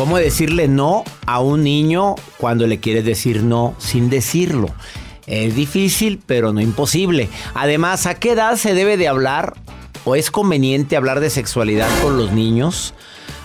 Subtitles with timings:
[0.00, 4.70] ¿Cómo decirle no a un niño cuando le quieres decir no sin decirlo?
[5.26, 7.28] Es difícil, pero no imposible.
[7.52, 9.52] Además, ¿a qué edad se debe de hablar
[10.06, 12.94] o es conveniente hablar de sexualidad con los niños?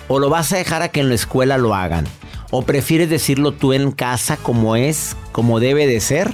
[0.07, 2.05] ¿O lo vas a dejar a que en la escuela lo hagan?
[2.51, 6.33] ¿O prefieres decirlo tú en casa como es, como debe de ser?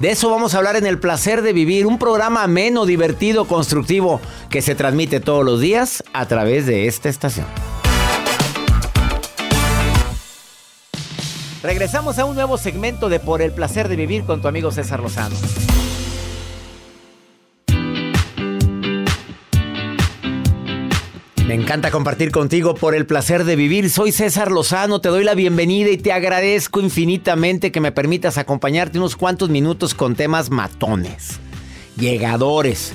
[0.00, 4.20] De eso vamos a hablar en El Placer de Vivir, un programa ameno, divertido, constructivo
[4.50, 7.46] que se transmite todos los días a través de esta estación.
[11.62, 15.00] Regresamos a un nuevo segmento de Por el placer de vivir con tu amigo César
[15.00, 15.36] Lozano.
[21.46, 23.88] Me encanta compartir contigo por el placer de vivir.
[23.88, 28.98] Soy César Lozano, te doy la bienvenida y te agradezco infinitamente que me permitas acompañarte
[28.98, 31.38] unos cuantos minutos con temas matones,
[31.96, 32.92] llegadores.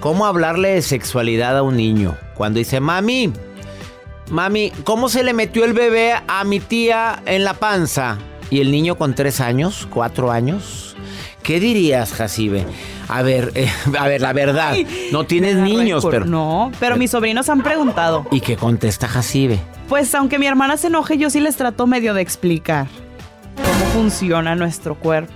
[0.00, 2.16] ¿Cómo hablarle de sexualidad a un niño?
[2.34, 3.32] Cuando dice, mami,
[4.30, 8.18] Mami, ¿cómo se le metió el bebé a mi tía en la panza?
[8.50, 10.96] ¿Y el niño con tres años, cuatro años?
[11.42, 12.64] ¿Qué dirías, Jacibe?
[13.08, 14.74] A ver, eh, a ver, la verdad,
[15.12, 16.24] no tienes niños, pero...
[16.24, 18.26] No, pero mis sobrinos han preguntado.
[18.30, 19.60] ¿Y qué contesta Jacibe?
[19.88, 22.86] Pues aunque mi hermana se enoje, yo sí les trato medio de explicar
[23.56, 25.32] cómo funciona nuestro cuerpo.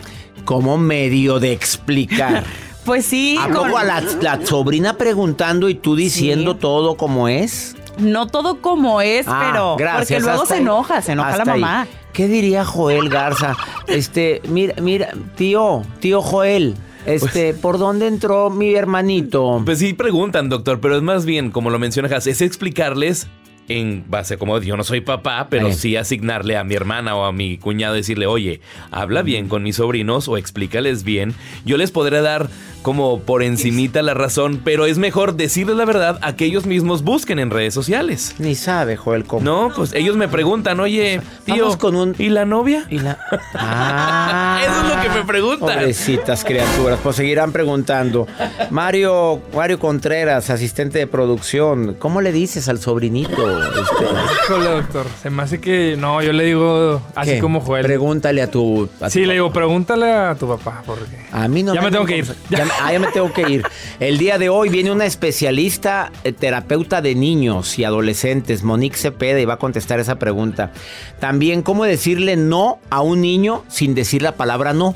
[0.46, 2.42] ¿Cómo medio de explicar?
[2.86, 3.36] pues sí.
[3.38, 7.76] ¿A poco a la, la, sobrina preguntando y tú diciendo todo como es?
[7.98, 11.60] No todo como es, Ah, pero gracias, porque luego se enoja, se enoja la ahí.
[11.60, 11.86] mamá.
[12.12, 13.56] ¿Qué diría Joel Garza?
[13.86, 16.74] Este, mira, mira, tío, tío Joel,
[17.06, 19.62] este, ¿por dónde entró mi hermanito?
[19.64, 23.28] Pues sí preguntan, doctor, pero es más bien, como lo menciona Has, es explicarles
[23.68, 27.32] en base como yo no soy papá, pero sí asignarle a mi hermana o a
[27.32, 28.60] mi cuñado decirle, oye,
[28.90, 31.34] habla bien con mis sobrinos o explícales bien.
[31.66, 32.48] Yo les podré dar
[32.82, 37.02] como por encimita la razón, pero es mejor decirles la verdad a que ellos mismos
[37.02, 38.34] busquen en redes sociales.
[38.38, 39.42] Ni sabe Joel cómo.
[39.44, 42.84] No, pues ellos me preguntan, oye, tío, Vamos con un- ¿y la novia?
[42.90, 43.18] Y la...
[43.54, 44.60] Ah.
[44.64, 45.78] Eso es lo que me preguntan.
[45.78, 48.26] Pobrecitas criaturas, pues seguirán preguntando.
[48.70, 53.30] Mario, Mario Contreras, asistente de producción, ¿cómo le dices al sobrinito?
[53.32, 55.06] Híjole, doctor.
[55.22, 55.96] Se me hace que.
[55.98, 57.38] No, yo le digo así ¿qué?
[57.40, 57.84] como Joel.
[57.84, 58.88] Pregúntale a tu...
[59.00, 60.82] a sí, tu le digo, pregúntale a tu papá.
[60.86, 61.26] Porque.
[61.32, 62.26] A mí no Ya me tengo que ir.
[62.50, 63.62] Ya, ah, ya me tengo que ir.
[64.00, 69.40] El día de hoy viene una especialista eh, terapeuta de niños y adolescentes, Monique Cepeda,
[69.40, 70.72] y va a contestar esa pregunta.
[71.20, 74.94] También, ¿cómo decirle no a un niño sin decir la palabra no?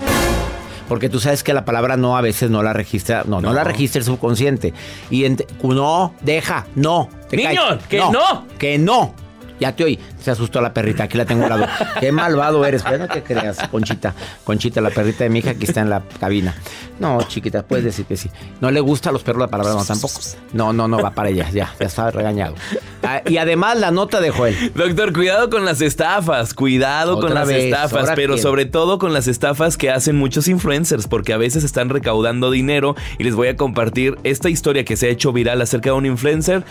[0.88, 3.64] Porque tú sabes que la palabra no a veces no la registra, no, no, la
[3.64, 4.74] registra el subconsciente.
[5.10, 5.24] Y
[5.62, 7.08] no, deja, no.
[7.30, 7.86] te Niño, caes.
[7.88, 8.46] que no.
[8.58, 9.14] Que no.
[9.58, 9.98] Ya te oí.
[10.22, 11.04] Se asustó la perrita.
[11.04, 11.66] Aquí la tengo al lado.
[12.00, 12.82] Qué malvado eres.
[12.82, 14.14] Pero no te creas, Conchita.
[14.44, 16.54] Conchita, la perrita de mi hija, aquí está en la cabina.
[17.00, 18.30] No, chiquita, puedes decir que sí.
[18.60, 20.20] No le gusta a los perros la palabra no tampoco.
[20.52, 21.50] No, no, no, va para ella.
[21.50, 22.54] Ya, ya está regañado.
[23.02, 24.72] Ah, y además la nota de Joel.
[24.74, 29.12] Doctor, cuidado con las estafas, cuidado con las vez, estafas, ¿ahora pero sobre todo con
[29.12, 33.48] las estafas que hacen muchos influencers, porque a veces están recaudando dinero y les voy
[33.48, 36.64] a compartir esta historia que se ha hecho viral acerca de un influencer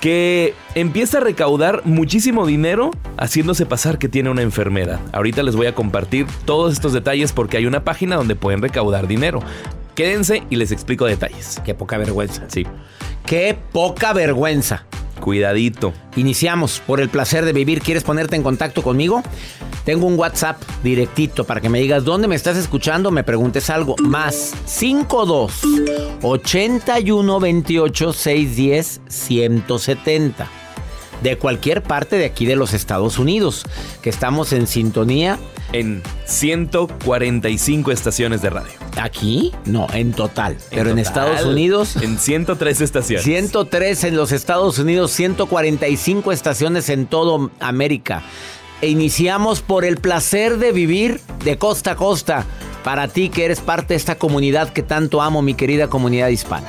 [0.00, 5.00] que empieza a recaudar muchísimo dinero haciéndose pasar que tiene una enfermedad.
[5.12, 9.06] Ahorita les voy a compartir todos estos detalles porque hay una página donde pueden recaudar
[9.06, 9.40] dinero.
[9.94, 11.60] Quédense y les explico detalles.
[11.64, 12.44] Qué poca vergüenza.
[12.48, 12.66] Sí.
[13.26, 14.84] Qué poca vergüenza.
[15.20, 15.92] Cuidadito.
[16.16, 17.80] Iniciamos por el placer de vivir.
[17.80, 19.22] ¿Quieres ponerte en contacto conmigo?
[19.84, 23.96] Tengo un WhatsApp directito para que me digas dónde me estás escuchando, me preguntes algo.
[24.02, 25.62] Más 52
[26.22, 30.67] 81 28 610 170.
[31.22, 33.64] De cualquier parte de aquí de los Estados Unidos,
[34.02, 35.38] que estamos en sintonía.
[35.72, 38.72] En 145 estaciones de radio.
[39.00, 39.52] ¿Aquí?
[39.66, 40.56] No, en total.
[40.70, 41.96] pero en Estados Unidos.
[41.96, 43.24] En 103 estaciones.
[43.24, 48.22] 103 en los Estados Unidos, 145 estaciones en todo América.
[48.80, 52.46] E iniciamos por el placer de vivir de costa a costa.
[52.84, 56.68] Para ti que eres parte de esta comunidad que tanto amo, mi querida comunidad hispana.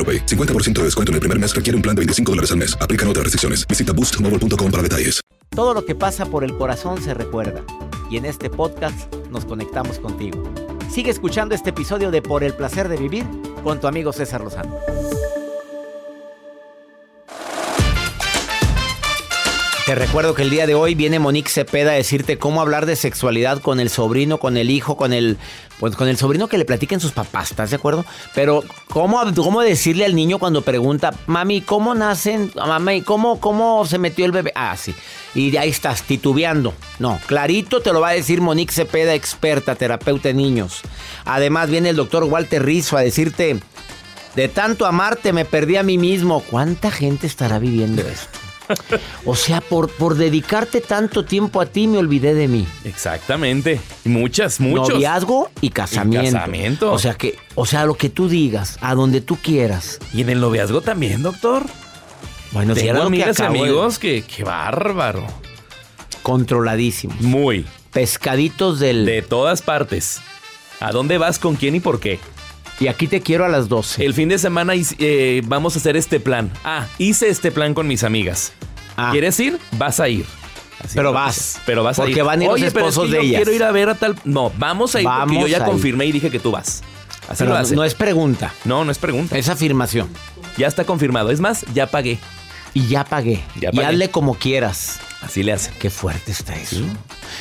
[0.00, 0.24] AroPay.
[0.24, 2.74] 50% de descuento en el primer mes requiere un plan de 25 dólares al mes.
[2.80, 3.66] Aplican otras restricciones.
[3.68, 5.20] Visita boostmobile.com para detalles.
[5.50, 7.62] Todo lo que pasa por el corazón se recuerda.
[8.08, 10.42] Y en este podcast nos conectamos contigo.
[10.90, 13.24] Sigue escuchando este episodio de Por el placer de vivir
[13.62, 14.74] con tu amigo César Lozano.
[19.86, 22.94] Te recuerdo que el día de hoy viene Monique Cepeda a decirte cómo hablar de
[22.94, 25.36] sexualidad con el sobrino, con el hijo, con el
[25.80, 28.04] pues con el sobrino que le platiquen sus papás, ¿estás de acuerdo?
[28.34, 32.52] Pero cómo, cómo decirle al niño cuando pregunta, "Mami, ¿cómo nacen?
[32.54, 34.94] Mami, ¿cómo cómo se metió el bebé?" Ah, sí.
[35.34, 36.74] Y ahí estás titubeando.
[36.98, 40.82] No, clarito te lo va a decir Monique Cepeda, experta terapeuta de niños.
[41.24, 43.58] Además viene el doctor Walter Rizzo a decirte,
[44.36, 48.39] "De tanto amarte me perdí a mí mismo." ¿Cuánta gente estará viviendo esto?
[49.24, 52.66] O sea, por, por dedicarte tanto tiempo a ti me olvidé de mí.
[52.84, 53.80] Exactamente.
[54.04, 54.90] Muchas, muchos.
[54.90, 56.28] Noviazgo y casamiento.
[56.28, 56.92] Y casamiento.
[56.92, 59.98] O sea que, o sea, lo que tú digas, a donde tú quieras.
[60.12, 61.64] Y en el noviazgo también, doctor.
[62.52, 65.24] Bueno, si era lo que amigas y acabo de- amigos que, que bárbaro.
[66.22, 67.20] Controladísimos.
[67.20, 67.64] Muy.
[67.92, 69.04] Pescaditos del...
[69.06, 70.20] De todas partes.
[70.80, 72.18] ¿A dónde vas, con quién y por qué?
[72.80, 74.04] Y aquí te quiero a las 12.
[74.06, 76.50] El fin de semana eh, vamos a hacer este plan.
[76.64, 78.52] Ah, hice este plan con mis amigas.
[78.96, 79.10] Ah.
[79.12, 79.58] ¿Quieres ir?
[79.72, 80.24] Vas a ir.
[80.82, 81.60] Así Pero vas.
[81.66, 82.24] Pero vas a Porque ir.
[82.24, 83.36] van a ir los Oye, pero es esposos que de yo ellas.
[83.42, 84.16] quiero ir a ver a tal.
[84.24, 85.64] No, vamos a ir porque yo ya ir.
[85.64, 86.82] confirmé y dije que tú vas.
[87.28, 87.76] Así Pero lo hace.
[87.76, 89.36] no es pregunta, No, no es pregunta.
[89.36, 90.08] es afirmación.
[90.56, 91.30] Ya está confirmado.
[91.30, 92.18] Es más, ya pagué.
[92.72, 93.42] Y ya pagué.
[93.60, 93.86] Ya y pagué.
[93.88, 94.98] hazle como quieras.
[95.22, 95.70] Así le hace.
[95.78, 96.80] Qué fuerte está eso.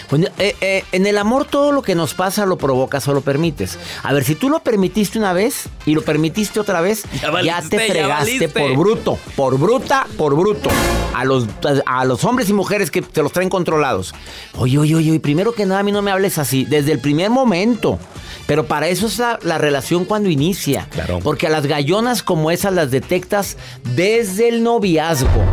[0.10, 3.22] Bueno, eh, eh, en el amor todo lo que nos pasa lo provocas o lo
[3.22, 3.80] permites.
[4.04, 7.04] A ver, si tú lo permitiste una vez y lo permitiste otra vez,
[7.44, 10.70] Ya te fregaste por bruto, por bruta, por bruto.
[11.14, 11.46] A los,
[11.86, 14.14] a los hombres y mujeres que te los traen controlados.
[14.58, 17.00] Oye, oye, oye, oye, primero que nada a mí no me hables así, desde el
[17.00, 17.98] primer momento.
[18.46, 20.88] Pero para eso es la, la relación cuando inicia.
[20.90, 21.20] Claro.
[21.24, 23.58] Porque a las gallonas como esas las detectas
[23.96, 25.44] desde el noviazgo.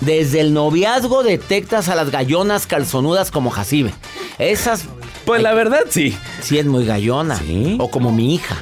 [0.00, 3.92] Desde el noviazgo detectas a las gallonas calzonudas como Jacibe.
[4.38, 4.84] Esas,
[5.26, 6.16] Pues la verdad, sí.
[6.40, 7.36] sí es muy gallona.
[7.36, 7.76] Sí.
[7.78, 8.56] O como mi hija.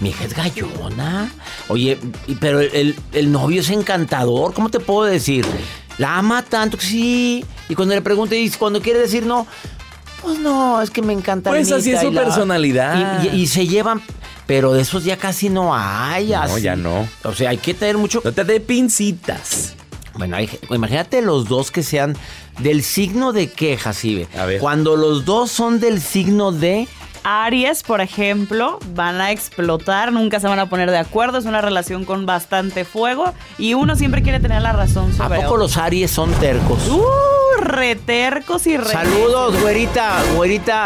[0.00, 1.30] Mi hija es gallona.
[1.68, 1.98] Oye,
[2.40, 4.54] pero el, el- el novio es encantador.
[4.54, 5.44] ¿Cómo te puedo decir?
[5.98, 7.44] La ama tanto que sí.
[7.68, 9.46] Y cuando le pregunto y cuando quiere decir no,
[10.22, 11.50] pues no, es que me encanta.
[11.50, 13.22] Pues así es Almita", su la- personalidad.
[13.24, 14.00] Y, y- y se llevan.
[14.46, 16.28] Pero de esos ya casi no hay.
[16.30, 16.62] No, así.
[16.62, 17.06] ya no.
[17.24, 19.74] O sea, hay que tener mucho No te dé pincitas.
[20.18, 22.14] Bueno, hay- imagínate los dos que sean
[22.58, 24.26] del signo de qué, Jacibe.
[24.38, 24.60] A ver.
[24.60, 26.86] Cuando los dos son del signo de.
[27.24, 31.60] Aries, por ejemplo, van a explotar, nunca se van a poner de acuerdo, es una
[31.60, 35.56] relación con bastante fuego y uno siempre quiere tener la razón ¿A sobre poco otro.
[35.58, 36.78] los Aries son tercos?
[36.88, 37.02] Uh,
[37.60, 40.76] retercos y re Saludos, güerita, güerita,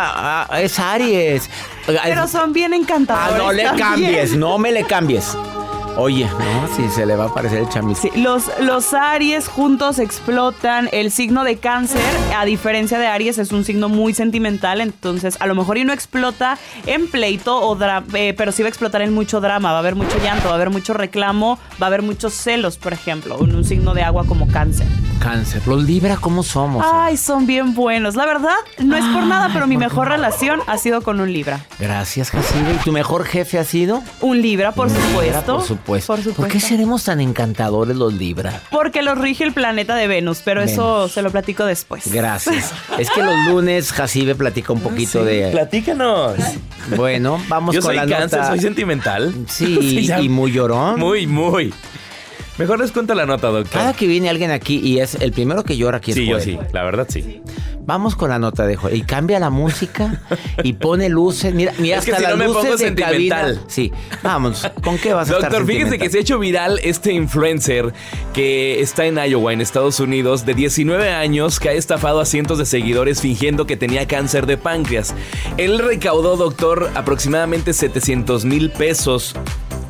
[0.49, 1.49] ah, es Aries.
[1.87, 3.35] Pero son bien encantadores.
[3.35, 3.89] Ah, no le también.
[3.89, 5.37] cambies, no me le cambies.
[5.97, 7.99] Oye, no, si se le va a aparecer el chamis.
[7.99, 10.89] Sí, los, los Aries juntos explotan.
[10.91, 12.01] El signo de cáncer,
[12.37, 14.81] a diferencia de Aries, es un signo muy sentimental.
[14.81, 16.57] Entonces, a lo mejor y no explota
[16.87, 17.79] en pleito, o
[18.15, 19.71] eh, pero sí va a explotar en mucho drama.
[19.71, 22.79] Va a haber mucho llanto, va a haber mucho reclamo, va a haber muchos celos,
[22.79, 24.87] por ejemplo, en un signo de agua como cáncer.
[25.21, 25.63] Cáncer.
[25.69, 26.85] Los Libra, ¿cómo somos?
[26.91, 28.17] Ay, son bien buenos.
[28.17, 31.61] La verdad, no es por nada, pero mi mejor relación ha sido con un Libra.
[31.79, 32.75] Gracias, Jacibe.
[32.75, 34.03] ¿Y tu mejor jefe ha sido?
[34.21, 35.57] Un Libra, por Libra, supuesto.
[35.57, 35.82] por supuesto.
[35.87, 36.33] Por supuesto.
[36.35, 38.61] ¿Por qué seremos tan encantadores los Libra?
[38.71, 42.11] Porque los rige el planeta de Venus, pero eso se lo platico después.
[42.13, 42.73] Gracias.
[42.99, 45.51] es que los lunes Jacibe platica un poquito de.
[45.53, 46.37] Platícanos.
[46.97, 48.51] Bueno, vamos Yo con soy la cáncer, nota.
[48.51, 49.35] soy sentimental.
[49.49, 50.99] Sí, ya- y muy llorón.
[50.99, 51.73] Muy, muy.
[52.59, 53.81] Mejor les cuento la nota, doctor.
[53.81, 56.33] Cada que viene alguien aquí y es el primero que llora aquí es sí, yo
[56.35, 56.45] Joel.
[56.45, 57.41] sí, la verdad sí.
[57.85, 58.97] Vamos con la nota de Joel.
[58.97, 60.23] Y cambia la música
[60.63, 61.53] y pone luces.
[61.53, 63.55] Mira, mira Es que hasta si las no me luces pongo de sentimental.
[63.55, 63.65] cabina.
[63.69, 64.71] Sí, vamos.
[64.85, 66.07] ¿Con qué vas a estar Doctor, fíjese sentimental?
[66.07, 67.93] que se ha hecho viral este influencer
[68.33, 72.59] que está en Iowa, en Estados Unidos, de 19 años, que ha estafado a cientos
[72.59, 75.15] de seguidores fingiendo que tenía cáncer de páncreas.
[75.57, 79.35] Él recaudó, doctor, aproximadamente 700 mil pesos,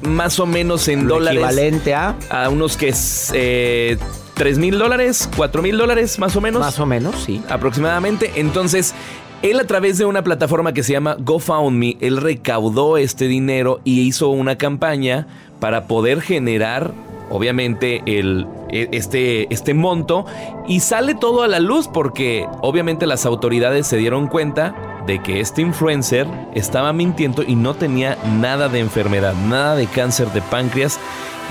[0.03, 1.39] más o menos en Lo dólares.
[1.39, 2.93] equivalente a A unos que
[3.35, 3.99] eh,
[4.35, 7.43] 3 mil dólares, 4 mil dólares, más o menos más o menos, sí.
[7.49, 8.33] aproximadamente.
[8.37, 8.95] Entonces,
[9.43, 14.01] él a través de una plataforma que se llama GoFundMe, él recaudó este dinero y
[14.01, 15.27] hizo una campaña
[15.61, 16.93] para poder generar,
[17.33, 20.27] obviamente, el, e- este, este monto.
[20.69, 25.41] Y sale todo a la luz porque, obviamente, las autoridades se dieron cuenta de que
[25.41, 31.01] este influencer estaba mintiendo y no tenía nada de enfermedad, nada de cáncer de páncreas.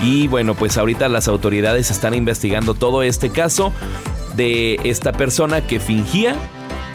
[0.01, 3.73] Y bueno, pues ahorita las autoridades están investigando todo este caso
[4.35, 6.35] de esta persona que fingía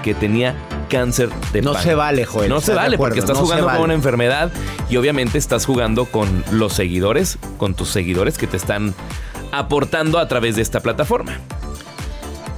[0.02, 0.54] que tenía
[0.88, 3.66] cáncer de No se vale, Joel, No se ¿estás de vale porque estás No jugando
[3.66, 3.78] vale.
[3.78, 4.50] con una enfermedad
[4.88, 8.94] y obviamente estás jugando con los seguidores, con tus seguidores que te están
[9.52, 11.38] aportando a través de esta plataforma.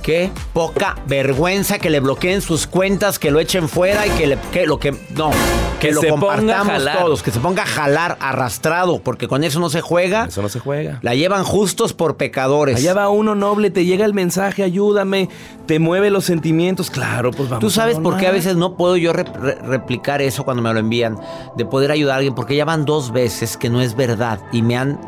[0.09, 4.39] Qué poca vergüenza que le bloqueen sus cuentas, que lo echen fuera y que, le,
[4.53, 5.31] que lo que no,
[5.79, 9.69] que, Que lo compartamos todos, que se ponga a jalar arrastrado, porque con eso no
[9.69, 10.25] se juega.
[10.25, 10.99] Eso no se juega.
[11.03, 12.77] La llevan justos por pecadores.
[12.77, 15.29] Allá va uno noble, te llega el mensaje, ayúdame,
[15.67, 16.91] te mueve los sentimientos.
[16.91, 17.61] Claro, pues vamos.
[17.61, 20.73] Tú sabes por qué a veces no puedo yo rep- re- replicar eso cuando me
[20.73, 21.19] lo envían,
[21.55, 24.63] de poder ayudar a alguien, porque ya van dos veces que no es verdad y
[24.63, 24.99] me han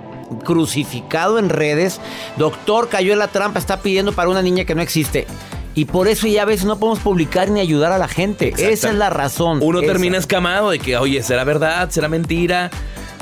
[0.45, 2.01] crucificado en redes.
[2.37, 5.27] Doctor, cayó en la trampa, está pidiendo para una niña que no existe.
[5.75, 8.53] Y por eso ya a veces no podemos publicar ni ayudar a la gente.
[8.57, 9.61] Esa es la razón.
[9.63, 9.93] Uno Esa.
[9.93, 11.91] termina escamado de que, oye, ¿será verdad?
[11.91, 12.71] ¿Será mentira?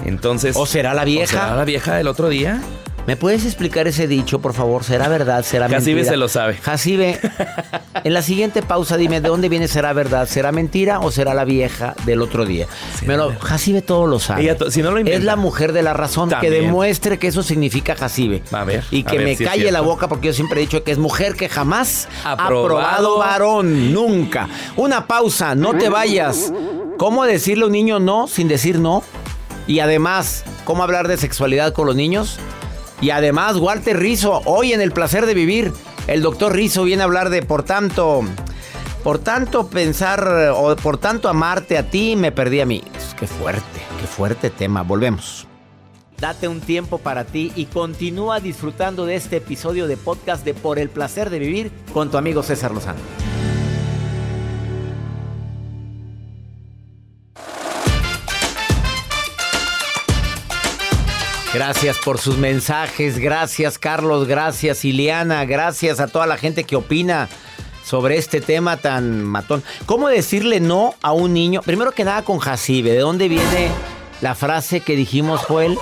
[0.05, 0.57] Entonces.
[0.57, 1.37] ¿O será la vieja?
[1.37, 2.61] ¿o será la vieja del otro día?
[3.09, 4.85] ¿Me puedes explicar ese dicho, por favor?
[4.85, 5.43] ¿Será verdad?
[5.43, 6.12] ¿Será Jacibe mentira?
[6.12, 6.59] se lo sabe.
[6.59, 7.19] Jacibe,
[8.05, 10.29] en la siguiente pausa dime, ¿de dónde viene será verdad?
[10.29, 12.67] ¿Será mentira o será la vieja del otro día?
[13.07, 14.43] Me lo, Jacibe todo lo sabe.
[14.43, 15.19] Ella to- si no lo inventa.
[15.19, 16.29] es la mujer de la razón.
[16.29, 16.53] También.
[16.53, 18.43] Que demuestre que eso significa Jacibe.
[18.53, 20.85] A ver, Y que ver me si calle la boca porque yo siempre he dicho
[20.85, 22.67] que es mujer que jamás ha Aprobado.
[22.67, 23.91] probado varón.
[23.95, 24.50] Nunca.
[24.77, 26.53] Una pausa, no te vayas.
[26.99, 29.03] ¿Cómo decirle a un niño no sin decir no?
[29.67, 32.38] Y además, ¿cómo hablar de sexualidad con los niños?
[33.00, 35.73] Y además, Walter Rizzo, hoy en El Placer de Vivir,
[36.07, 38.23] el doctor Rizzo viene a hablar de, por tanto,
[39.05, 42.83] por tanto pensar, o por tanto amarte a ti, me perdí a mí.
[43.19, 44.83] Qué fuerte, qué fuerte tema.
[44.83, 45.47] Volvemos.
[46.19, 50.81] Date un tiempo para ti y continúa disfrutando de este episodio de podcast de Por
[50.81, 52.99] el Placer de Vivir con tu amigo César Lozano.
[61.59, 67.29] Gracias por sus mensajes, gracias Carlos, gracias Ileana, gracias a toda la gente que opina
[67.85, 69.65] sobre este tema tan matón.
[69.85, 71.62] ¿Cómo decirle no a un niño?
[71.62, 73.71] Primero que nada con Jacibe, ¿de dónde viene
[74.21, 75.77] la frase que dijimos, Joel?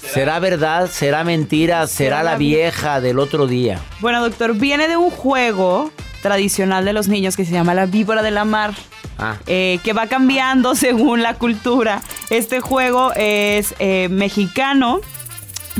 [0.00, 0.88] ¿Será verdad?
[0.88, 1.88] ¿Será mentira?
[1.88, 3.80] ¿Será la vieja del otro día?
[3.98, 5.90] Bueno, doctor, viene de un juego
[6.22, 8.74] tradicional de los niños que se llama la víbora de la mar.
[9.18, 9.38] Ah.
[9.46, 12.02] eh, que va cambiando según la cultura.
[12.30, 15.00] Este juego es eh, mexicano,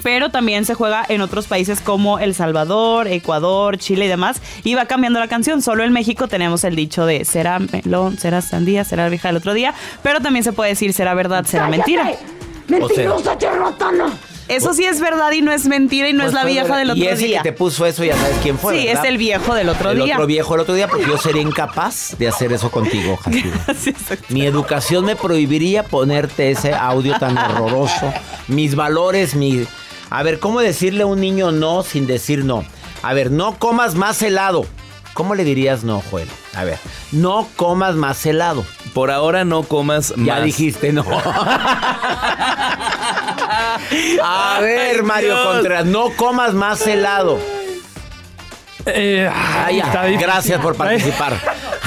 [0.03, 4.41] pero también se juega en otros países como El Salvador, Ecuador, Chile y demás.
[4.65, 5.62] Y va cambiando la canción.
[5.62, 9.37] Solo en México tenemos el dicho de será melón, será sandía, será la vieja del
[9.37, 9.75] otro día.
[10.03, 12.12] Pero también se puede decir será verdad, será mentira.
[12.69, 14.12] ¡Mentirosa charlatana!
[14.49, 16.91] Eso sí es verdad y no es mentira y no Pues es la vieja del
[16.91, 17.43] otro y ese día.
[17.43, 19.05] que te puso eso ya sabes quién fue, sí, ¿verdad?
[19.05, 20.15] es el viejo del otro el día.
[20.15, 23.19] otro viejo el otro día porque yo sería incapaz de hacer eso contigo,
[23.67, 24.25] exacto.
[24.29, 28.12] Mi educación me prohibiría ponerte ese audio tan horroroso.
[28.47, 29.67] Mis valores, mi...
[30.11, 32.65] A ver, ¿cómo decirle a un niño no sin decir no?
[33.03, 34.67] A ver, no comas más helado.
[35.15, 36.29] ¿Cómo le dirías no, Joel?
[36.55, 36.79] A ver,
[37.13, 38.65] no comas más helado.
[38.95, 40.45] Por ahora no comas Ya más.
[40.45, 41.05] dijiste no.
[44.23, 45.47] A ver, Mario Dios.
[45.55, 47.39] Contreras, no comas más helado.
[48.85, 49.71] Eh, ya.
[49.87, 50.27] está difícil.
[50.27, 51.35] Gracias por participar.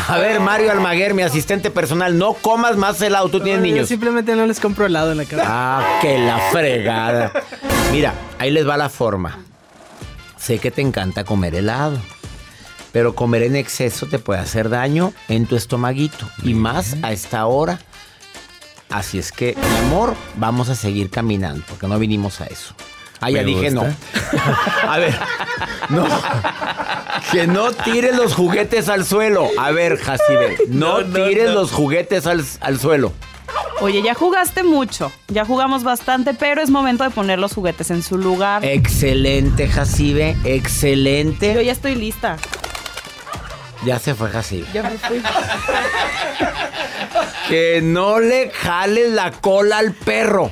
[0.07, 3.29] A ver, Mario Almaguer, mi asistente personal, no comas más helado.
[3.29, 3.87] Tú tienes Yo niños.
[3.87, 5.43] simplemente no les compro helado en la casa.
[5.45, 7.31] Ah, que la fregada.
[7.91, 9.39] Mira, ahí les va la forma.
[10.37, 11.97] Sé que te encanta comer helado,
[12.91, 17.45] pero comer en exceso te puede hacer daño en tu estomaguito y más a esta
[17.45, 17.79] hora.
[18.89, 22.73] Así es que, mi amor, vamos a seguir caminando porque no vinimos a eso.
[23.21, 23.89] Ah, ya Me dije gusta.
[23.89, 23.95] no.
[24.91, 25.19] A ver,
[25.89, 26.07] no.
[27.33, 29.49] Que no tires los juguetes al suelo.
[29.59, 31.55] A ver, Jacibe, no, No, no, tires no.
[31.55, 33.11] los juguetes al, al suelo.
[33.81, 38.03] Oye, ya jugaste mucho, ya jugamos bastante, pero es momento de poner los juguetes en
[38.03, 38.65] su lugar.
[38.65, 41.53] Excelente, Jacibe, excelente.
[41.53, 42.37] Yo ya estoy lista.
[43.85, 44.67] Ya se fue Jacibe.
[44.73, 45.21] Ya me fui.
[47.47, 50.51] Que no le jales la cola al perro.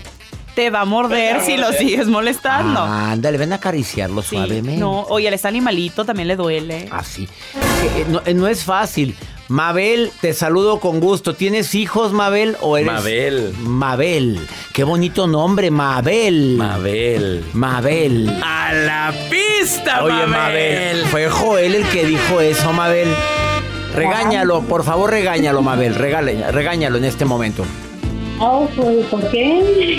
[0.56, 2.82] Te va a morder si lo sigues molestando.
[2.82, 4.80] Ándale, ven a acariciarlo Sí, suavemente.
[4.82, 6.90] No, oye, está animalito, también le duele.
[6.92, 7.28] Así.
[7.28, 9.16] Que, eh, no, eh, no es fácil.
[9.50, 11.34] Mabel, te saludo con gusto.
[11.34, 12.58] ¿Tienes hijos, Mabel?
[12.62, 12.92] ¿O eres...
[12.92, 13.54] Mabel.
[13.62, 14.40] Mabel.
[14.74, 16.56] Qué bonito nombre, Mabel.
[16.58, 17.46] Mabel.
[17.54, 18.30] Mabel.
[18.44, 21.06] A la pista, Oye, Mabel.
[21.06, 23.08] Fue Joel el que dijo eso, Mabel.
[23.96, 25.96] Regáñalo, por favor, regáñalo, Mabel.
[25.96, 27.64] Regale- regáñalo en este momento.
[28.40, 29.98] Oh, pues, ¿por qué?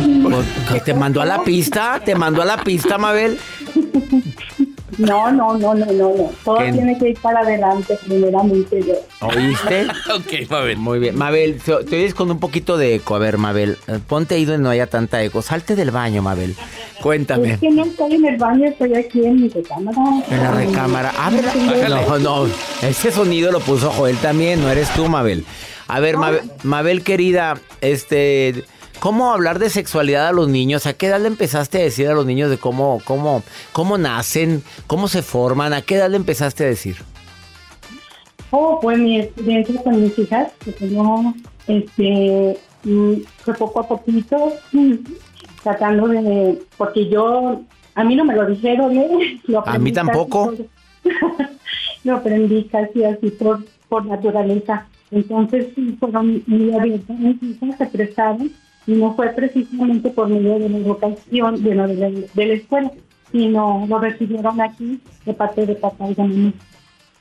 [0.73, 2.01] ¿Que te mandó a la pista?
[2.05, 3.39] ¿Te mandó a la pista, Mabel?
[4.99, 6.31] No, no, no, no, no, no.
[6.45, 6.73] Todo ¿Qué?
[6.73, 8.95] tiene que ir para adelante, primeramente yo.
[9.27, 9.87] ¿Oíste?
[10.15, 10.77] Ok, Mabel.
[10.79, 11.17] Muy bien.
[11.17, 13.15] Mabel, te, te oyes con un poquito de eco.
[13.15, 15.43] A ver, Mabel, eh, ponte ahí donde no haya tanta eco.
[15.43, 16.57] Salte del baño, Mabel.
[17.03, 17.53] Cuéntame.
[17.53, 19.99] Es que no estoy en el baño, estoy aquí en mi recámara.
[20.31, 21.13] En la recámara.
[21.17, 21.31] Ah.
[21.89, 22.47] No, no.
[22.83, 25.45] Ese sonido lo puso Joel también, no eres tú, Mabel.
[25.87, 28.65] A ver, Mabel, Mabel, querida, este,
[29.01, 30.87] ¿cómo hablar de sexualidad a los niños?
[30.87, 34.63] ¿A qué edad le empezaste a decir a los niños de cómo, cómo, cómo nacen,
[34.87, 35.73] cómo se forman?
[35.73, 36.97] ¿A qué edad le empezaste a decir?
[38.51, 41.35] Oh, pues mi experiencia con mis hijas, que tengo,
[41.67, 43.13] este, mm,
[43.45, 44.53] fue poco a poquito,
[45.63, 47.61] tratando de, porque yo,
[47.95, 49.41] a mí no me lo dijeron, ¿eh?
[49.47, 50.47] Lo A mí tampoco.
[50.57, 50.67] por-
[52.05, 54.87] lo aprendí casi así por, por naturaleza.
[55.11, 58.51] Entonces, sí, fueron muy abiertas mis hijas, se prestaron,
[58.89, 62.91] no fue precisamente por medio de la educación, de la, de la, de la escuela,
[63.31, 66.53] sino lo recibieron aquí de parte de papá y de mamá.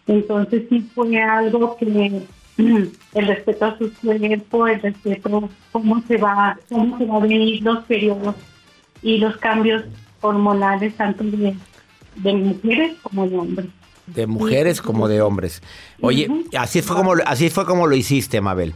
[0.07, 1.85] Entonces sí fue algo que
[2.57, 7.61] el respeto a su cuerpo, el respeto cómo se va, cómo se va a venir
[7.61, 8.35] los periodos
[9.01, 9.83] y los cambios
[10.21, 11.53] hormonales tanto de,
[12.15, 13.67] de mujeres como de hombres.
[14.07, 15.61] De mujeres como de hombres.
[15.99, 18.73] Oye, así fue como así fue como lo hiciste, Mabel.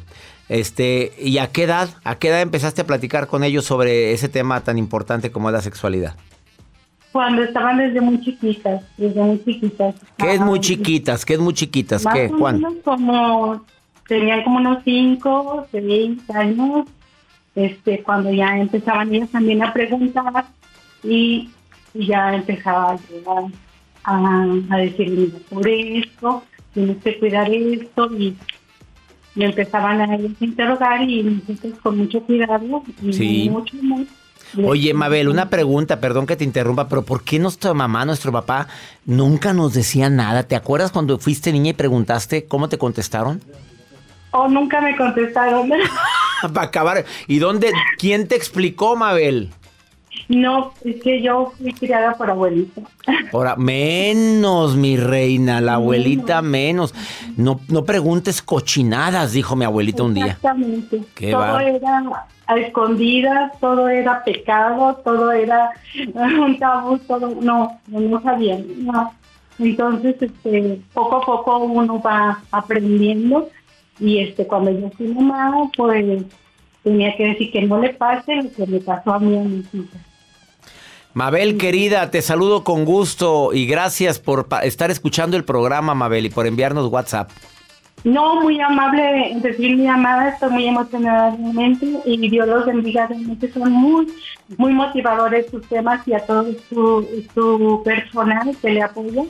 [0.52, 1.92] Este, ¿y a qué edad?
[2.04, 5.54] ¿A qué edad empezaste a platicar con ellos sobre ese tema tan importante como es
[5.54, 6.16] la sexualidad?
[7.14, 9.96] Cuando estaban desde muy chiquitas, desde muy chiquitas.
[10.18, 11.24] ¿Qué es muy Ah, chiquitas?
[11.24, 12.04] ¿Qué es muy chiquitas?
[12.04, 12.26] Más ¿Qué?
[12.34, 12.56] o ¿Cuán?
[12.58, 13.66] menos como
[14.10, 16.86] tenían como unos 5, 6 años,
[17.56, 20.48] este, cuando ya empezaban ellas también a preguntar
[21.02, 21.50] y,
[21.94, 23.50] y ya empezaba yo
[24.04, 28.36] a, a, mira, por esto, tienes que cuidar esto y,
[29.36, 33.50] y empezaban a interrogar y nosotros con mucho cuidado y Sí.
[33.50, 34.06] mucho amor.
[34.66, 38.68] Oye, Mabel, una pregunta, perdón que te interrumpa, pero ¿por qué nuestra mamá, nuestro papá,
[39.06, 40.44] nunca nos decía nada?
[40.44, 43.42] ¿Te acuerdas cuando fuiste niña y preguntaste cómo te contestaron?
[44.32, 45.70] O nunca me contestaron.
[46.54, 47.06] Para acabar.
[47.28, 47.72] ¿Y dónde?
[47.98, 49.52] ¿Quién te explicó, Mabel?
[50.32, 52.82] No, es que yo fui criada por abuelita.
[53.34, 56.94] Ahora, menos, mi reina, la abuelita menos.
[57.38, 60.26] No, no preguntes cochinadas, dijo mi abuelita un día.
[60.28, 61.02] Exactamente.
[61.16, 62.04] Qué todo va- era
[62.48, 65.72] a escondidas, todo era pecado, todo era
[66.14, 68.66] un tabú, todo no, no, sabían.
[68.86, 69.12] no.
[69.60, 73.50] Entonces, este, poco a poco uno va aprendiendo
[74.00, 76.24] y este, cuando yo fui mamá, pues
[76.84, 79.66] tenía que decir que no le pase lo que me pasó a mí a mis
[79.74, 80.02] hijas.
[81.14, 86.30] Mabel, querida, te saludo con gusto y gracias por estar escuchando el programa, Mabel, y
[86.30, 87.30] por enviarnos WhatsApp.
[88.06, 93.08] No, muy amable en recibir mi llamada, estoy muy emocionada realmente y Dios los bendiga,
[93.08, 94.08] realmente son muy,
[94.58, 99.24] muy motivadores sus temas y a todo su, su personal que le apoya.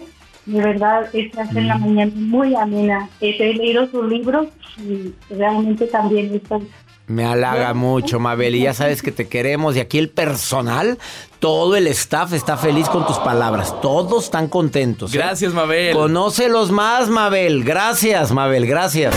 [0.45, 3.09] De verdad, se hace la mañana muy amena.
[3.19, 6.67] He leído sus libros y realmente también estoy
[7.11, 9.75] Me halaga mucho, Mabel, y ya sabes que te queremos.
[9.75, 10.97] Y aquí el personal,
[11.39, 13.79] todo el staff está feliz con tus palabras.
[13.81, 15.13] Todos están contentos.
[15.13, 15.17] ¿eh?
[15.17, 15.93] Gracias, Mabel.
[15.93, 17.65] Conócelos más, Mabel.
[17.65, 19.13] Gracias, Mabel, gracias.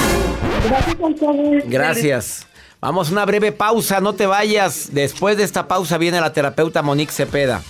[0.69, 1.69] Gracias.
[1.69, 2.47] Gracias.
[2.81, 4.89] Vamos a una breve pausa, no te vayas.
[4.93, 7.63] Después de esta pausa viene la terapeuta Monique Cepeda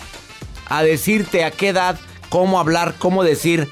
[0.68, 1.98] a decirte a qué edad,
[2.30, 3.68] cómo hablar, cómo decir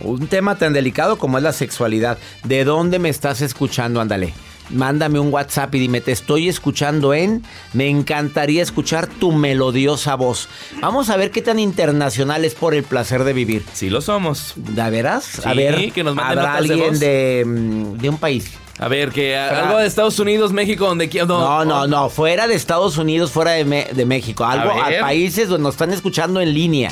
[0.00, 2.16] un tema tan delicado como es la sexualidad.
[2.42, 4.00] ¿De dónde me estás escuchando?
[4.00, 4.32] Ándale.
[4.70, 7.42] Mándame un WhatsApp y dime, te estoy escuchando en...
[7.72, 10.48] Me encantaría escuchar tu melodiosa voz.
[10.80, 13.64] Vamos a ver qué tan internacional es por el placer de vivir.
[13.72, 14.54] Sí lo somos.
[14.56, 15.44] ¿De veras?
[15.44, 18.52] a ver, que nos ¿habrá alguien de, mm, de un país?
[18.78, 21.26] A ver, que algo de Estados Unidos, México, donde quiera.
[21.26, 24.44] No, no, no, fuera de Estados Unidos, fuera de, Me- de México.
[24.44, 25.00] Algo a, ver.
[25.02, 26.90] países donde nos están escuchando en línea.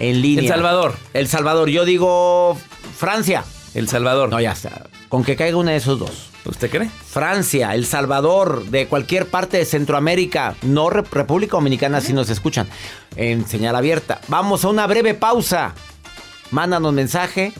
[0.00, 0.42] En línea.
[0.42, 0.96] El Salvador.
[1.14, 1.68] El Salvador.
[1.68, 2.58] Yo digo
[2.96, 3.44] Francia.
[3.74, 4.28] El Salvador.
[4.30, 4.86] No, ya está.
[5.10, 6.30] Con que caiga uno de esos dos.
[6.46, 6.88] ¿Usted cree?
[6.88, 12.66] Francia, El Salvador, de cualquier parte de Centroamérica, no Re- República Dominicana, si nos escuchan
[13.16, 14.22] en señal abierta.
[14.28, 15.74] Vamos a una breve pausa.
[16.50, 17.52] Mándanos mensaje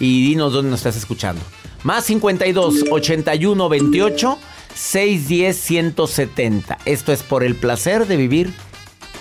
[0.00, 1.40] y dinos dónde nos estás escuchando.
[1.84, 4.38] Más 52 81 28
[4.74, 6.78] 610 170.
[6.84, 8.52] Esto es por el placer de vivir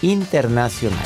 [0.02, 1.06] internacional.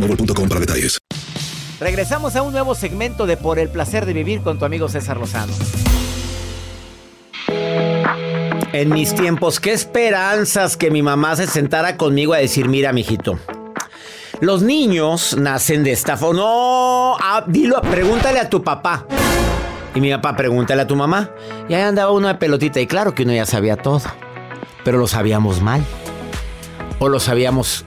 [0.00, 0.98] boostmobile.com para detalles.
[1.80, 5.16] Regresamos a un nuevo segmento de Por el placer de vivir con tu amigo César
[5.16, 5.52] Lozano.
[8.72, 13.38] En mis tiempos, qué esperanzas que mi mamá se sentara conmigo a decir, mira, mijito,
[14.40, 16.40] los niños nacen de esta forma.
[16.40, 19.06] No, ah, dilo, pregúntale a tu papá.
[19.94, 21.30] Y mi papá, pregúntale a tu mamá.
[21.68, 22.80] Y ahí andaba uno de pelotita.
[22.80, 24.02] Y claro que uno ya sabía todo.
[24.84, 25.84] Pero lo sabíamos mal.
[27.00, 27.84] O lo sabíamos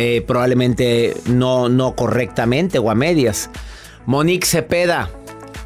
[0.00, 3.50] eh, probablemente no, no correctamente o a medias.
[4.06, 5.10] Monique Cepeda,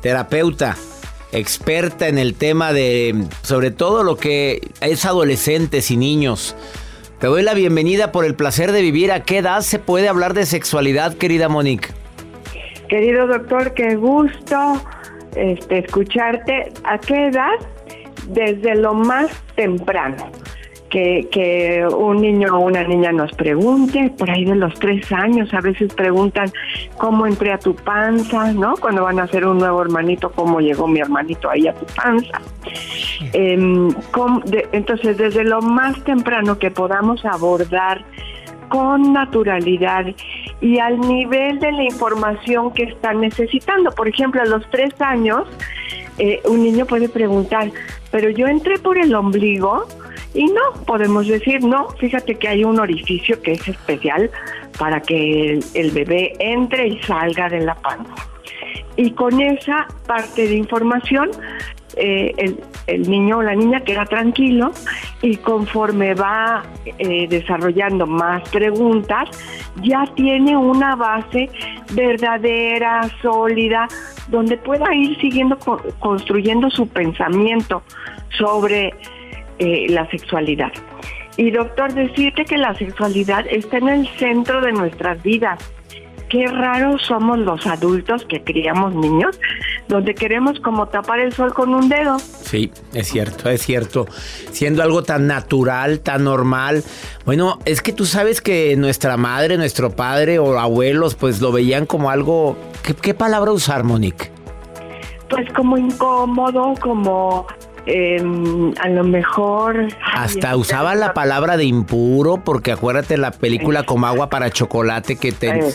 [0.00, 0.74] terapeuta,
[1.32, 6.56] experta en el tema de, sobre todo lo que es adolescentes y niños.
[7.20, 9.12] Te doy la bienvenida por el placer de vivir.
[9.12, 11.90] ¿A qué edad se puede hablar de sexualidad, querida Monique?
[12.88, 14.82] Querido doctor, qué gusto
[15.36, 16.72] este, escucharte.
[16.84, 17.52] ¿A qué edad?
[18.28, 20.32] Desde lo más temprano.
[20.92, 25.62] Que, un niño o una niña nos pregunte, por ahí de los tres años, a
[25.62, 26.52] veces preguntan
[26.98, 28.74] cómo entré a tu panza, ¿no?
[28.76, 32.42] Cuando van a hacer un nuevo hermanito, cómo llegó mi hermanito ahí a tu panza.
[33.32, 33.88] Em,
[34.72, 38.04] entonces, desde lo más temprano que podamos abordar
[38.68, 40.06] con naturalidad
[40.60, 43.90] y al nivel de la información que están necesitando.
[43.90, 45.46] Por ejemplo, a los tres años,
[46.18, 47.70] eh, un niño puede preguntar,
[48.10, 49.86] pero yo entré por el ombligo
[50.34, 54.30] y no, podemos decir, no, fíjate que hay un orificio que es especial
[54.78, 58.14] para que el, bebé entre y salga de la panza.
[58.96, 61.30] Y con esa parte de información,
[61.96, 62.54] eh,
[62.86, 64.72] el, niño o la niña queda tranquilo
[65.20, 66.62] y conforme va
[66.98, 69.28] eh, desarrollando más preguntas,
[69.82, 71.50] ya tiene una base
[71.92, 73.88] verdadera, sólida,
[74.28, 77.82] donde pueda ir siguiendo co- construyendo su pensamiento
[78.38, 78.94] sobre
[79.62, 80.72] eh, la sexualidad.
[81.36, 85.60] Y doctor, decirte que la sexualidad está en el centro de nuestras vidas.
[86.28, 89.38] Qué raros somos los adultos que criamos niños,
[89.86, 92.18] donde queremos como tapar el sol con un dedo.
[92.18, 94.06] Sí, es cierto, es cierto.
[94.50, 96.82] Siendo algo tan natural, tan normal.
[97.24, 101.86] Bueno, es que tú sabes que nuestra madre, nuestro padre o abuelos, pues lo veían
[101.86, 102.58] como algo.
[102.82, 104.32] ¿Qué, qué palabra usar, Monique?
[105.28, 107.46] Pues como incómodo, como
[107.86, 108.22] eh,
[108.80, 109.76] a lo mejor...
[109.80, 114.50] ay, Hasta este, usaban la palabra de impuro, porque acuérdate la película como agua para
[114.50, 115.48] chocolate que te.
[115.48, 115.74] Eh.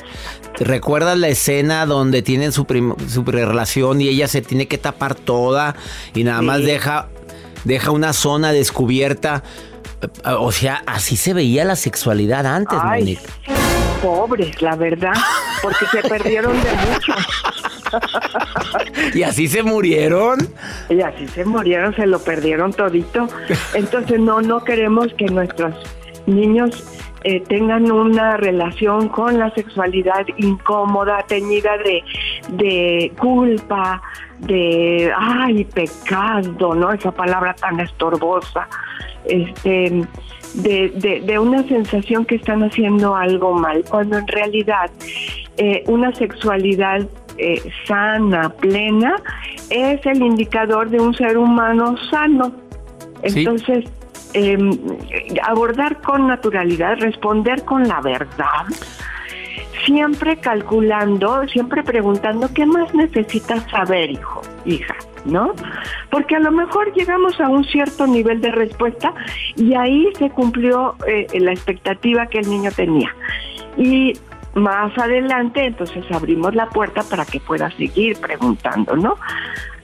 [0.58, 4.78] ¿te ¿Recuerdas la escena donde tienen su, prim- su relación y ella se tiene que
[4.78, 5.76] tapar toda
[6.16, 7.08] y nada más deja,
[7.64, 9.44] deja una zona descubierta?
[10.02, 10.08] Eh,
[10.40, 13.22] O sea, así se veía la sexualidad antes, Ay, Monique.
[14.02, 15.14] pobres, la verdad,
[15.62, 17.14] porque se perdieron de mucho.
[19.14, 20.40] ¿Y así se murieron?
[20.90, 23.28] Y así se murieron, se lo perdieron todito.
[23.74, 25.74] Entonces no, no queremos que nuestros
[26.26, 26.84] niños
[27.24, 32.04] eh, tengan una relación con la sexualidad incómoda, teñida de,
[32.50, 34.02] de culpa,
[34.40, 36.92] de, ay, pecado, ¿no?
[36.92, 38.68] Esa palabra tan estorbosa,
[39.26, 40.06] este,
[40.54, 44.92] de, de, de una sensación que están haciendo algo mal, cuando en realidad
[45.58, 47.02] eh, una sexualidad
[47.38, 49.16] eh, sana, plena,
[49.70, 52.52] es el indicador de un ser humano sano.
[53.26, 53.40] Sí.
[53.40, 53.86] Entonces,
[54.34, 54.72] em,
[55.44, 58.66] abordar con naturalidad, responder con la verdad,
[59.86, 64.96] siempre calculando, siempre preguntando, ¿qué más necesitas saber, hijo, hija?
[65.26, 65.54] ¿No?
[66.10, 69.14] Porque a lo mejor llegamos a un cierto nivel de respuesta
[69.56, 73.14] y ahí se cumplió eh, la expectativa que el niño tenía.
[73.76, 74.14] Y
[74.58, 79.16] más adelante, entonces abrimos la puerta para que pueda seguir preguntando, ¿no?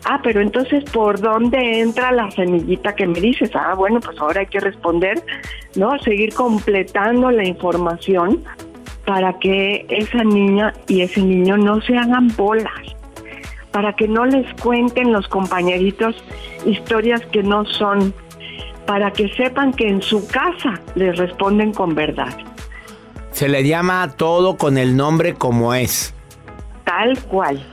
[0.05, 3.51] Ah, pero entonces, ¿por dónde entra la semillita que me dices?
[3.55, 5.23] Ah, bueno, pues ahora hay que responder,
[5.75, 5.97] ¿no?
[5.99, 8.43] Seguir completando la información
[9.05, 12.73] para que esa niña y ese niño no se hagan bolas,
[13.71, 16.21] para que no les cuenten los compañeritos
[16.65, 18.13] historias que no son,
[18.85, 22.35] para que sepan que en su casa les responden con verdad.
[23.33, 26.13] Se le llama a todo con el nombre como es.
[26.85, 27.65] Tal cual,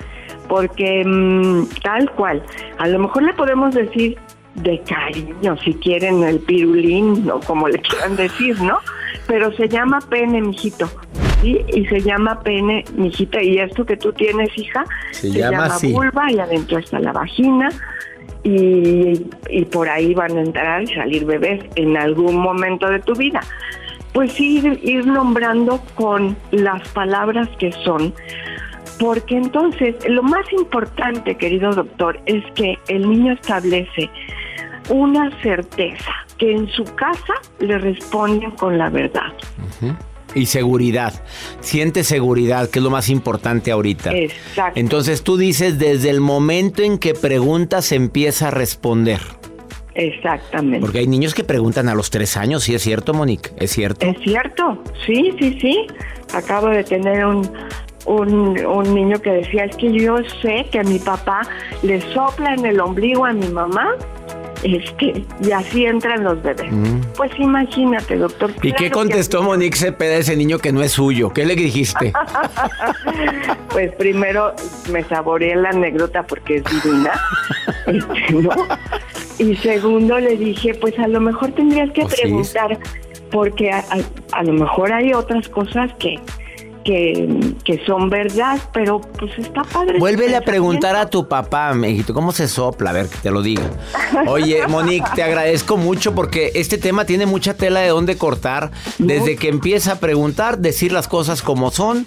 [0.49, 2.43] porque mm, tal cual.
[2.79, 4.17] A lo mejor le podemos decir
[4.55, 8.79] de cariño, si quieren el pirulín o como le quieran decir, ¿no?
[9.27, 10.91] Pero se llama pene, mijito.
[11.43, 11.65] ¿sí?
[11.69, 13.43] Y se llama pene, mijita.
[13.43, 17.69] Y esto que tú tienes, hija, Se llama vulva y adentro está la vagina.
[18.43, 23.15] Y, y por ahí van a entrar y salir bebés en algún momento de tu
[23.15, 23.41] vida.
[24.13, 28.13] Pues ir, ir nombrando con las palabras que son.
[28.99, 34.11] Porque entonces lo más importante, querido doctor, es que el niño establece
[34.91, 39.33] una certeza, que en su casa le responden con la verdad.
[40.35, 41.25] Y seguridad.
[41.61, 44.13] Siente seguridad, que es lo más importante ahorita.
[44.13, 44.79] Exacto.
[44.79, 49.21] Entonces tú dices, desde el momento en que preguntas empieza a responder.
[49.95, 50.81] Exactamente.
[50.81, 53.51] Porque hay niños que preguntan a los tres años, ¿sí es cierto, Monique?
[53.57, 54.07] ¿Es cierto?
[54.07, 55.87] Es cierto, sí, sí, sí.
[56.33, 57.51] Acabo de tener un,
[58.07, 61.43] un, un niño que decía, es que yo sé que mi papá
[61.83, 63.97] le sopla en el ombligo a mi mamá
[64.63, 66.71] este, y así entran los bebés.
[67.17, 68.51] Pues imagínate, doctor.
[68.51, 68.55] Mm.
[68.57, 71.33] ¿Y claro qué que contestó Monique Cepeda a ese niño que no es suyo?
[71.33, 72.13] ¿Qué le dijiste?
[73.71, 74.53] Pues primero
[74.91, 77.13] me saboreé la anécdota porque es divina.
[77.87, 78.51] Este, ¿no?
[79.41, 82.17] Y segundo le dije, pues a lo mejor tendrías que sí.
[82.23, 82.79] preguntar,
[83.33, 86.19] porque a, a- a lo mejor hay otras cosas que,
[86.85, 89.95] que, que son verdad, pero pues está padre.
[89.95, 92.91] tu Vuélvele a preguntar a tu papá, mijito, ¿cómo se sopla?
[92.91, 93.71] A ver, que te lo diga.
[94.27, 98.71] Oye, Monique, te agradezco mucho porque este tema tiene mucha tela de dónde cortar.
[98.99, 102.05] Desde que empieza a preguntar, decir las cosas como son,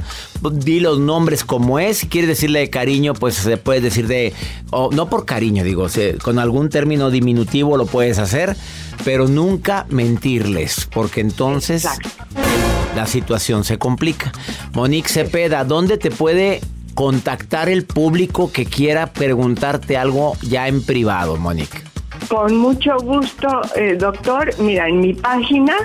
[0.51, 1.99] di los nombres como es.
[1.99, 4.33] Si quieres decirle de cariño, pues se puede decir de...
[4.71, 5.87] o no por cariño, digo,
[6.23, 8.55] con algún término diminutivo lo puedes hacer,
[9.03, 12.72] pero nunca mentirles, porque entonces Exacto.
[12.95, 14.33] La situación se complica.
[14.73, 16.59] Monique Cepeda, ¿dónde te puede
[16.93, 21.81] contactar el público que quiera preguntarte algo ya en privado, Monique?
[22.27, 24.49] Con mucho gusto, eh, doctor.
[24.59, 25.75] Mira, en mi página,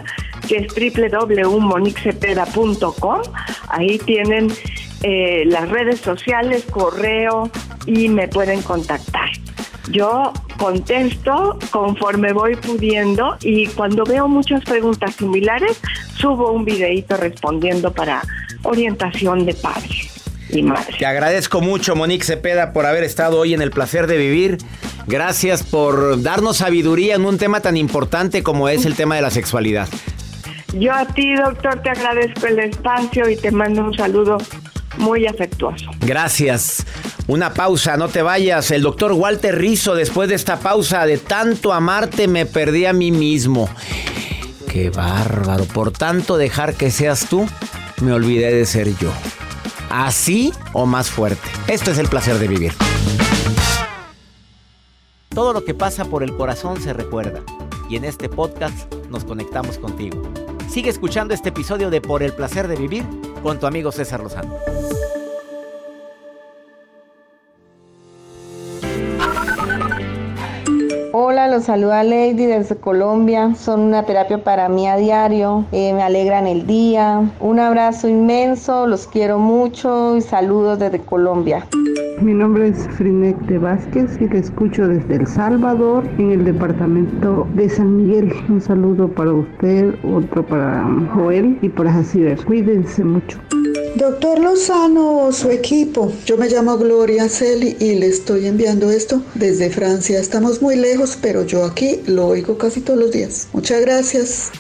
[0.47, 3.23] que es www.moniquecepeda.com,
[3.69, 4.53] ahí tienen
[5.03, 7.51] eh, las redes sociales, correo
[7.87, 9.29] y me pueden contactar.
[9.91, 15.81] Yo contesto conforme voy pudiendo y cuando veo muchas preguntas similares,
[16.17, 18.23] subo un videíto respondiendo para
[18.65, 19.89] orientación de padre
[20.51, 20.97] y madre.
[20.99, 24.59] Te agradezco mucho, Monique Cepeda, por haber estado hoy en el placer de vivir.
[25.07, 29.31] Gracias por darnos sabiduría en un tema tan importante como es el tema de la
[29.31, 29.89] sexualidad.
[30.75, 34.37] Yo a ti, doctor, te agradezco el espacio y te mando un saludo
[34.99, 35.91] muy afectuoso.
[36.01, 36.85] Gracias.
[37.29, 38.71] Una pausa, no te vayas.
[38.71, 43.13] El doctor Walter Rizzo, después de esta pausa de tanto amarte, me perdí a mí
[43.13, 43.69] mismo.
[44.67, 45.67] Qué bárbaro.
[45.67, 47.47] Por tanto dejar que seas tú,
[48.01, 49.13] me olvidé de ser yo.
[49.91, 51.47] Así o más fuerte.
[51.67, 52.73] Esto es el placer de vivir.
[55.29, 57.43] Todo lo que pasa por el corazón se recuerda.
[57.91, 60.23] Y en este podcast nos conectamos contigo.
[60.71, 63.05] Sigue escuchando este episodio de Por el placer de vivir
[63.43, 64.55] con tu amigo César Lozano.
[71.21, 73.53] Hola, los saluda Lady desde Colombia.
[73.57, 75.65] Son una terapia para mí a diario.
[75.73, 77.29] Eh, me alegran el día.
[77.41, 81.67] Un abrazo inmenso, los quiero mucho y saludos desde Colombia.
[82.23, 87.49] Mi nombre es Frinek de Vázquez y te escucho desde El Salvador, en el departamento
[87.55, 88.33] de San Miguel.
[88.49, 92.39] Un saludo para usted, otro para Joel y para Jaciber.
[92.45, 93.41] Cuídense mucho.
[93.95, 99.23] Doctor Lozano o su equipo, yo me llamo Gloria Celi y le estoy enviando esto
[99.35, 100.21] desde Francia.
[100.21, 103.49] Estamos muy lejos, pero yo aquí lo oigo casi todos los días.
[103.53, 104.51] Muchas gracias.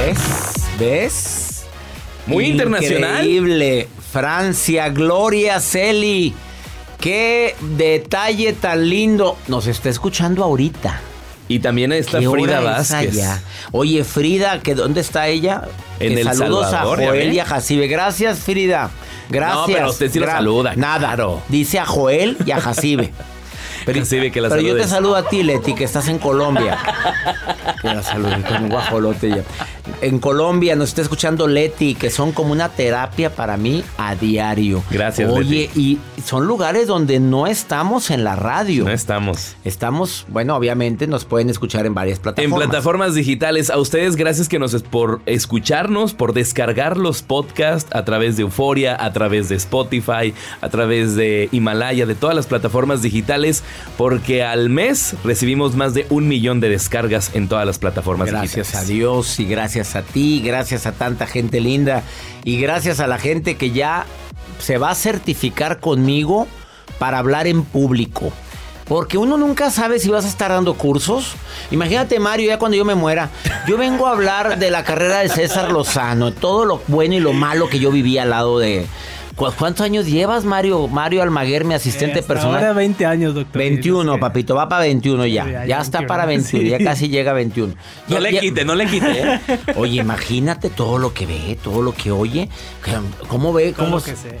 [0.00, 0.18] ¿Ves?
[0.78, 1.62] ¿Ves?
[2.26, 3.26] Muy internacional.
[3.26, 3.88] Increíble.
[4.12, 6.34] Francia, Gloria Celi.
[7.00, 9.36] Qué detalle tan lindo.
[9.48, 11.00] Nos está escuchando ahorita.
[11.48, 13.14] Y también está ¿Qué Frida Vázquez.
[13.14, 13.40] allá?
[13.72, 15.62] Oye, Frida, ¿que ¿dónde está ella?
[15.98, 17.88] En Que El Saludos Salvador, a Joel y a Jacibe.
[17.88, 18.90] Gracias, Frida.
[19.30, 19.68] Gracias.
[19.68, 20.98] No, pero usted sí saluda, Nada.
[21.08, 21.42] claro.
[21.48, 23.12] Dice a Joel y a Jacibe.
[23.86, 26.76] Jacibe, que la Pero yo te saludo a ti, Leti, que estás en Colombia.
[27.80, 29.42] Que la saludé con un guajolote ya.
[30.00, 34.82] En Colombia nos está escuchando Leti, que son como una terapia para mí a diario.
[34.90, 38.84] Gracias, Oye, y son lugares donde no estamos en la radio.
[38.84, 39.56] No estamos.
[39.64, 42.68] Estamos, bueno, obviamente nos pueden escuchar en varias En plataformas.
[42.68, 48.36] plataformas digitales, a ustedes gracias que nos por escucharnos, por descargar los podcasts a través
[48.36, 53.62] de Euforia, a través de Spotify, a través de Himalaya, de todas las plataformas digitales,
[53.96, 58.74] porque al mes recibimos más de un millón de descargas en todas las plataformas Gracias
[58.74, 58.88] a digitales.
[58.88, 62.02] Dios y gracias a ti, gracias a tanta gente linda
[62.44, 64.06] y gracias a la gente que ya
[64.58, 66.46] se va a certificar conmigo
[66.98, 68.32] para hablar en público.
[68.86, 71.34] Porque uno nunca sabe si vas a estar dando cursos.
[71.70, 73.28] Imagínate, Mario, ya cuando yo me muera,
[73.66, 77.34] yo vengo a hablar de la carrera de César Lozano, todo lo bueno y lo
[77.34, 78.86] malo que yo viví al lado de...
[79.38, 80.88] ¿Cu- ¿Cuántos años llevas, Mario?
[80.88, 82.56] Mario Almaguer, mi asistente Hasta personal.
[82.56, 83.56] Ahora 20 años, doctor.
[83.56, 85.44] 21, papito, va para 21 ya.
[85.44, 86.26] Sí, Ya, ya está para va.
[86.30, 86.68] 21, Sí.
[86.70, 87.74] ya casi llega a 21.
[88.08, 89.06] No Ya- le ya- quite, no le quite.
[89.22, 89.40] ¿eh?
[89.76, 92.48] Oye, imagínate todo lo que ve, todo lo que oye.
[93.28, 93.72] ¿Cómo ve?
[93.72, 94.38] Todo ¿Cómo lo que sé.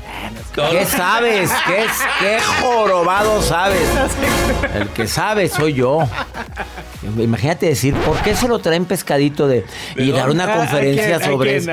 [0.54, 1.50] ¿Qué sabes?
[1.66, 3.88] ¿Qué, es- qué jorobado sabes?
[4.74, 6.08] El que sabe soy yo.
[7.18, 9.64] Imagínate decir, ¿por qué se lo traen pescadito de
[9.96, 11.70] y dar una ¿A- a conferencia sobre quién?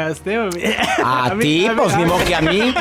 [1.03, 2.73] ¿A mí, ti, pues ni modo que a mí.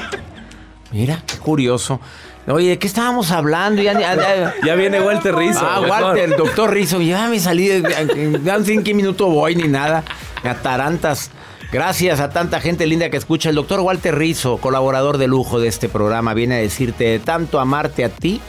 [0.94, 2.00] Mira, qué curioso.
[2.46, 3.82] Oye, ¿de qué estábamos hablando?
[3.82, 5.60] Ya, ya- ya- Ya viene Walter Rizzo.
[5.68, 5.80] Ah.
[5.80, 7.00] Walter, el doctor Rizzo.
[7.00, 10.04] Ya me salí, de- ya no sé en qué minuto voy ni nada.
[10.44, 11.30] Me atarantas.
[11.72, 13.48] Gracias a tanta gente linda que escucha.
[13.48, 17.58] El doctor Walter Rizzo, colaborador de lujo de este programa, viene a decirte, de tanto
[17.58, 18.40] amarte a ti,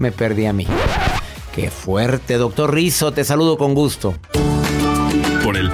[0.00, 0.66] me perdí a mí.
[1.54, 4.14] Qué fuerte, doctor Rizzo, te saludo con gusto.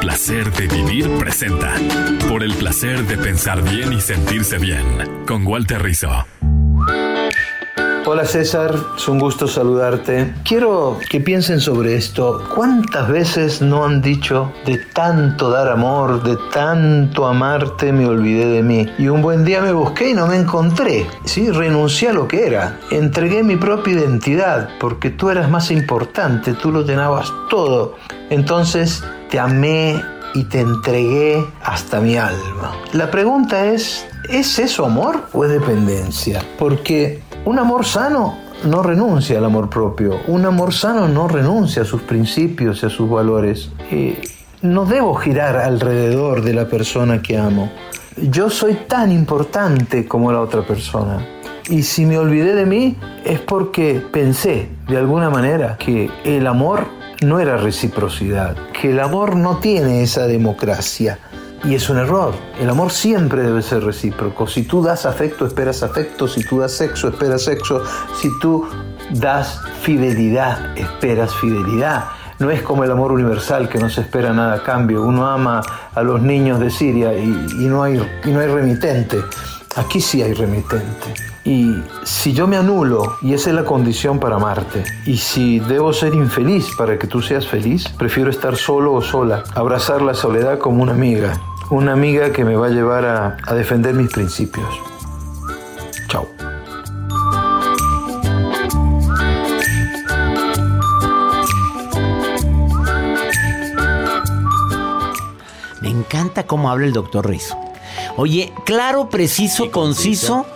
[0.04, 1.76] Placer de vivir presenta.
[2.28, 4.84] Por el placer de pensar bien y sentirse bien.
[5.26, 6.10] Con Walter Rizzo.
[8.04, 10.34] Hola César, es un gusto saludarte.
[10.44, 12.46] Quiero que piensen sobre esto.
[12.54, 18.62] ¿Cuántas veces no han dicho de tanto dar amor, de tanto amarte, me olvidé de
[18.62, 18.86] mí?
[18.98, 21.06] Y un buen día me busqué y no me encontré.
[21.24, 22.78] Sí, renuncié a lo que era.
[22.90, 27.96] Entregué mi propia identidad porque tú eras más importante, tú lo llenabas todo.
[28.28, 30.02] Entonces te amé
[30.34, 32.76] y te entregué hasta mi alma.
[32.92, 36.42] La pregunta es, ¿es eso amor o es dependencia?
[36.58, 40.20] Porque un amor sano no renuncia al amor propio.
[40.26, 43.70] Un amor sano no renuncia a sus principios y a sus valores.
[44.62, 47.70] No debo girar alrededor de la persona que amo.
[48.16, 51.26] Yo soy tan importante como la otra persona.
[51.68, 56.86] Y si me olvidé de mí es porque pensé de alguna manera que el amor
[57.24, 61.18] no era reciprocidad, que el amor no tiene esa democracia.
[61.64, 62.34] Y es un error.
[62.60, 64.46] El amor siempre debe ser recíproco.
[64.46, 66.28] Si tú das afecto, esperas afecto.
[66.28, 67.82] Si tú das sexo, esperas sexo.
[68.20, 68.68] Si tú
[69.12, 72.04] das fidelidad, esperas fidelidad.
[72.38, 75.02] No es como el amor universal que no se espera nada a cambio.
[75.02, 75.62] Uno ama
[75.94, 79.20] a los niños de Siria y, y no, hay, y no hay remitente.
[79.76, 81.14] Aquí sí hay remitente.
[81.44, 85.92] Y si yo me anulo, y esa es la condición para amarte, y si debo
[85.92, 90.58] ser infeliz para que tú seas feliz, prefiero estar solo o sola, abrazar la soledad
[90.58, 91.38] como una amiga,
[91.70, 94.68] una amiga que me va a llevar a, defender mis principios.
[96.08, 96.26] Chao.
[105.82, 107.63] Me encanta cómo habla el doctor Rizzo.
[108.16, 110.46] Oye, claro, preciso, conciso,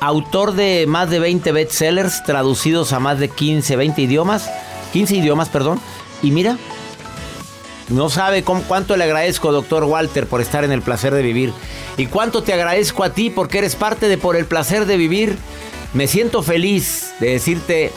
[0.00, 4.48] autor de más de 20 bestsellers traducidos a más de 15, 20 idiomas,
[4.92, 5.80] 15 idiomas, perdón.
[6.22, 6.56] Y mira,
[7.88, 11.52] no sabe cómo- cuánto le agradezco, doctor Walter, por estar en el placer de vivir.
[11.96, 15.36] Y cuánto te agradezco a ti porque eres parte de Por el placer de vivir.
[15.94, 17.92] Me siento feliz de decirte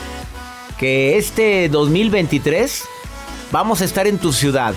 [0.78, 2.82] que este 2023
[3.52, 4.74] vamos a estar en tu ciudad.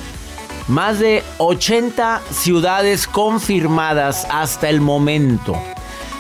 [0.70, 5.56] Más de 80 ciudades confirmadas hasta el momento.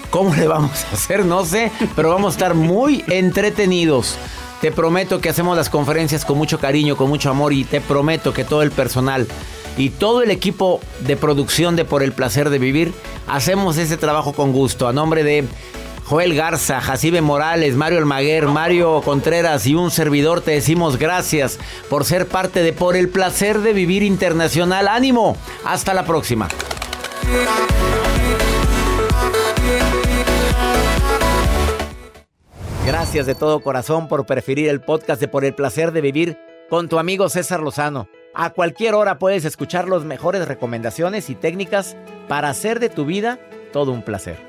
[0.09, 1.23] ¿Cómo le vamos a hacer?
[1.23, 4.17] No sé, pero vamos a estar muy entretenidos.
[4.59, 8.33] Te prometo que hacemos las conferencias con mucho cariño, con mucho amor y te prometo
[8.33, 9.27] que todo el personal
[9.77, 12.91] y todo el equipo de producción de Por el Placer de Vivir
[13.27, 14.87] hacemos ese trabajo con gusto.
[14.87, 15.45] A nombre de
[16.09, 22.03] Joel Garza, Jacibe Morales, Mario Almaguer, Mario Contreras y un servidor te decimos gracias por
[22.03, 24.87] ser parte de Por el Placer de Vivir Internacional.
[24.87, 26.47] Ánimo, hasta la próxima.
[32.87, 36.39] Gracias de todo corazón por preferir el podcast de Por el Placer de Vivir
[36.71, 38.09] con tu amigo César Lozano.
[38.33, 41.95] A cualquier hora puedes escuchar las mejores recomendaciones y técnicas
[42.27, 43.37] para hacer de tu vida
[43.71, 44.48] todo un placer.